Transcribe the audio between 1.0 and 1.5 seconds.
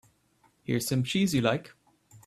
cheese you